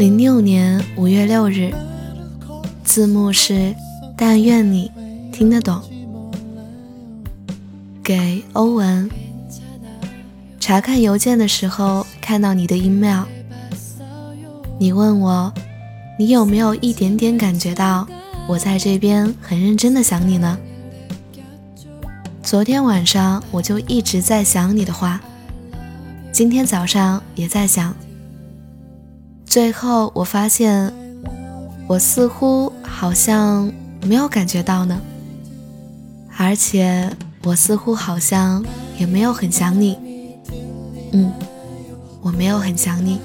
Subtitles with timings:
[0.00, 1.70] 零六年五月六日，
[2.82, 3.74] 字幕是
[4.16, 4.90] “但愿你
[5.30, 5.78] 听得懂”。
[8.02, 9.10] 给欧文，
[10.58, 13.24] 查看邮件的时候看到你的 email，
[14.78, 15.52] 你问我，
[16.18, 18.08] 你有没有一点点感觉到
[18.48, 20.58] 我在这边很认真的想你呢？
[22.42, 25.20] 昨天晚上我就一直在想你的话，
[26.32, 27.94] 今天早上也在想。
[29.50, 30.94] 最后我发现，
[31.88, 33.68] 我似乎好像
[34.06, 35.00] 没有感觉到呢，
[36.38, 37.10] 而且
[37.42, 38.64] 我似乎好像
[38.96, 39.98] 也没有很想你。
[41.10, 41.32] 嗯，
[42.22, 43.18] 我没有很想你。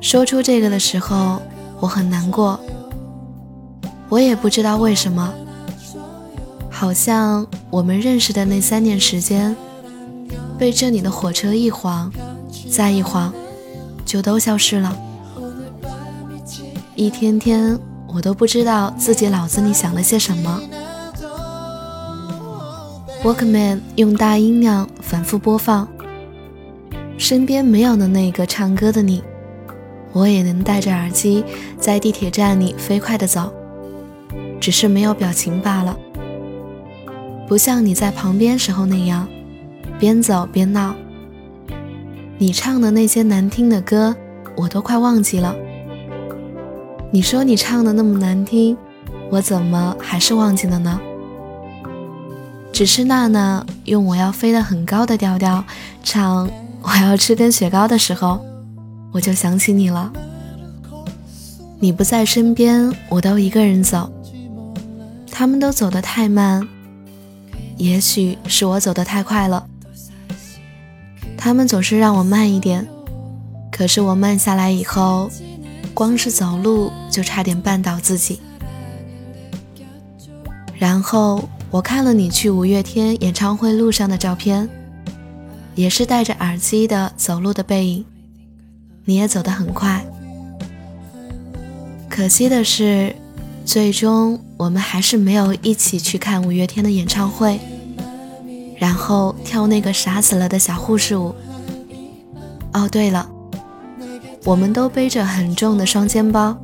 [0.00, 1.42] 说出这个的时候，
[1.80, 2.60] 我很难过。
[4.08, 5.34] 我也不知道为什么，
[6.70, 9.56] 好像我们认识的那三年时间，
[10.56, 12.08] 被这里的火车一晃，
[12.70, 13.34] 再一晃。
[14.04, 14.96] 就都消失了。
[16.94, 20.60] 一天天，我都不知道自己脑子里想了些什么。
[23.22, 25.88] Walkman 用大音量反复播放，
[27.16, 29.22] 身边没有了那个唱歌的你，
[30.12, 31.42] 我也能戴着耳机
[31.78, 33.52] 在地铁站里飞快的走，
[34.60, 35.96] 只是没有表情罢了。
[37.48, 39.26] 不像你在旁边时候那样，
[39.98, 40.94] 边走边闹。
[42.44, 44.14] 你唱的那些难听的歌，
[44.54, 45.56] 我都快忘记了。
[47.10, 48.76] 你说你唱的那么难听，
[49.30, 51.00] 我怎么还是忘记了呢？
[52.70, 55.64] 只是娜娜用我要飞得很高的调调
[56.02, 56.46] 唱
[56.82, 58.44] 我要吃根雪糕的时候，
[59.10, 60.12] 我就想起你了。
[61.80, 64.12] 你不在身边，我都一个人走。
[65.30, 66.68] 他们都走得太慢，
[67.78, 69.66] 也许是我走得太快了。
[71.36, 72.86] 他们总是让我慢一点，
[73.70, 75.30] 可是我慢下来以后，
[75.92, 78.40] 光是走路就差点绊倒自己。
[80.78, 84.68] 然后我看了你去五月天演唱会路上的照片，
[85.74, 88.04] 也是戴着耳机的走路的背影，
[89.04, 90.04] 你也走得很快。
[92.08, 93.14] 可惜的是，
[93.64, 97.58] 最终我们还是没有一起去看五月天的演唱会。
[98.76, 101.34] 然后跳那个傻死了的小护士舞。
[102.72, 103.28] 哦，对了，
[104.44, 106.56] 我们都背着很重的双肩包，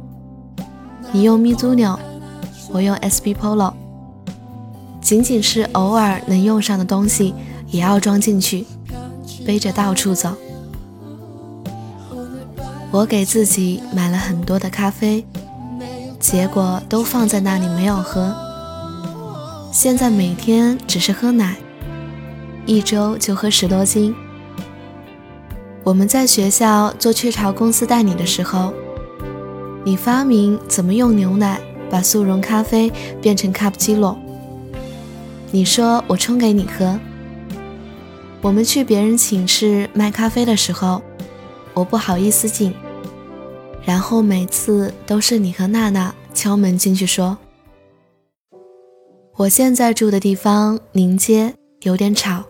[1.13, 1.99] 你用 Mizuno，
[2.71, 3.73] 我用 SB Polo，
[5.01, 7.33] 仅仅是偶尔能用上的东西
[7.69, 8.67] 也要装进去，
[9.47, 10.35] 背着到处走。
[12.91, 15.25] 我给自己买了很多的咖啡，
[16.19, 18.35] 结果都放在那里没有喝，
[19.71, 21.57] 现在每天只是喝奶。
[22.71, 24.15] 一周就喝十多斤。
[25.83, 28.73] 我们在学校做雀巢公司代理的时候，
[29.85, 31.61] 你发明怎么用牛奶
[31.91, 32.89] 把速溶咖啡
[33.21, 34.17] 变成卡布奇诺。
[35.51, 36.97] 你说我冲给你喝。
[38.41, 41.03] 我们去别人寝室卖咖啡的时候，
[41.75, 42.73] 我不好意思进，
[43.85, 47.37] 然后每次都是你和娜娜敲门进去说
[49.39, 52.45] ：“我现在住的地方临街，有点吵。”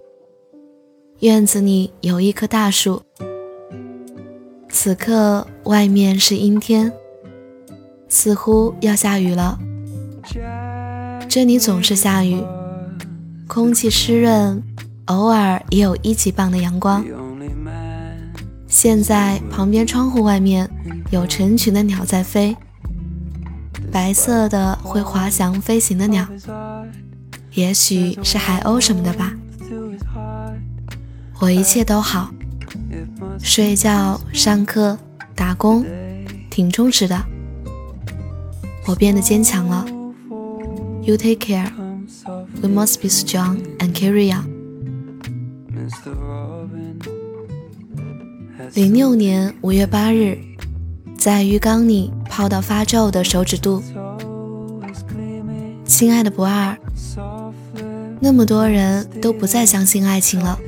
[1.21, 3.03] 院子里有一棵大树，
[4.71, 6.91] 此刻外面是阴天，
[8.09, 9.59] 似乎要下雨了。
[11.29, 12.43] 这里总是下雨，
[13.47, 14.63] 空气湿润，
[15.07, 17.05] 偶尔也有一级棒的阳光。
[18.67, 20.71] 现在旁边窗户外面
[21.11, 22.57] 有成群的鸟在飞，
[23.93, 26.27] 白色的会滑翔飞行的鸟，
[27.53, 29.35] 也许是海鸥什么的吧。
[31.41, 32.31] 我一切都好，
[33.43, 34.99] 睡觉、上课、
[35.35, 35.87] 打工，
[36.51, 37.19] 挺充实的。
[38.87, 39.87] 我变得坚强了。
[41.03, 41.71] You take care.
[42.61, 44.51] We must be strong and carry on.
[48.75, 50.39] 零六年五月八日，
[51.17, 53.83] 在浴缸里泡到发皱的手指肚。
[55.87, 56.77] 亲爱的不二，
[58.21, 60.59] 那么多人都不再相信爱情了。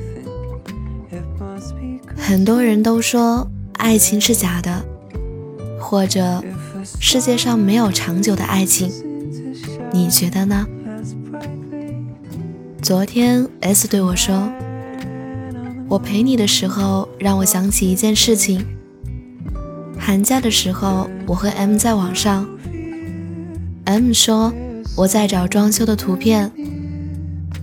[2.25, 4.85] 很多人都说爱情是假的，
[5.81, 6.43] 或者
[7.01, 8.89] 世界上没有长久的爱情，
[9.93, 10.65] 你觉得呢？
[12.81, 14.49] 昨天 S 对我说
[15.91, 18.65] ：“我陪你的时候，让我想起一件事情。
[19.99, 22.49] 寒假的时候，我和 M 在网上
[23.85, 24.53] ，M 说
[24.97, 26.53] 我在找装修的图片，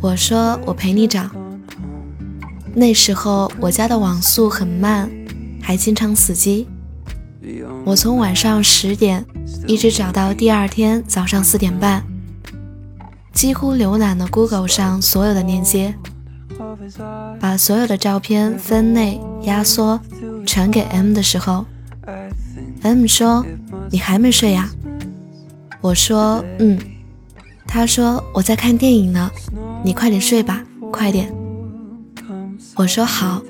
[0.02, 1.30] 我说我陪你找。”
[2.74, 5.10] 那时候我家的网速很慢，
[5.62, 6.68] 还经常死机。
[7.86, 9.26] 我从晚上十点
[9.66, 12.04] 一直找到第二天早上四点半，
[13.34, 15.96] 几乎浏览了 Google 上所有的链接，
[17.40, 20.00] 把所有的照片分类压缩
[20.46, 21.66] 传给 M 的时候
[22.82, 23.46] ，M 说
[23.90, 24.70] ：“你还没睡呀？”
[25.82, 26.78] 我说：“嗯。”
[27.66, 29.30] 他说：“我在看电影呢，
[29.84, 31.34] 你快点睡吧，快点。”
[32.80, 33.42] 我说：“好。”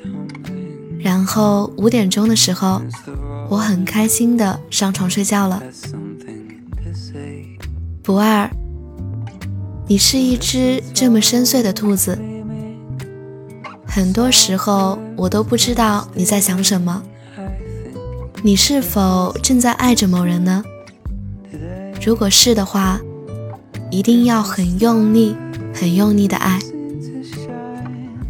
[0.99, 2.81] 然后五点钟的时候。
[3.49, 5.59] 我很开心的上床睡觉了。
[8.03, 8.47] 不二，
[9.87, 12.15] 你是一只这么深邃的兔子，
[13.87, 17.01] 很多时候我都不知道你在想什么。
[18.43, 20.63] 你是否正在爱着某人呢？
[22.05, 22.99] 如果是的话，
[23.89, 25.35] 一定要很用力、
[25.73, 26.59] 很用力的爱。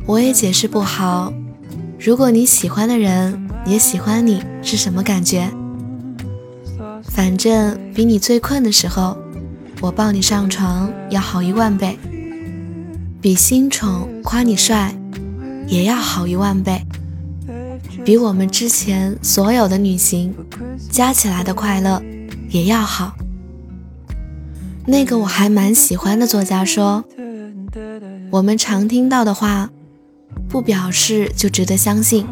[0.10, 1.32] 我也解释不好，
[2.00, 3.48] 如果你喜欢的人。
[3.66, 5.48] 也喜欢你是什么感觉？
[7.04, 9.16] 反正比你最困的时候，
[9.82, 11.96] 我抱你上床要好一万倍；
[13.22, 14.96] 比新宠夸你帅
[15.68, 16.80] 也要好一万倍；
[18.04, 20.34] 比我们之前所有的旅行
[20.90, 22.02] 加起来的快乐
[22.50, 23.14] 也要好。
[24.88, 27.04] 那个我还蛮喜欢的作家说
[28.32, 29.70] ：“我们常听到的话，
[30.48, 32.26] 不表示就值得相信。”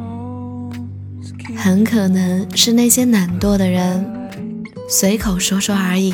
[1.56, 4.06] 很可能是那些懒惰的人
[4.90, 6.14] 随口说说而已。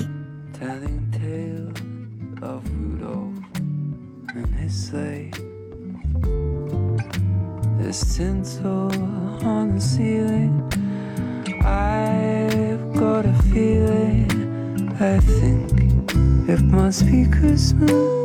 [16.46, 18.23] It must be Christmas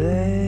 [0.00, 0.39] there.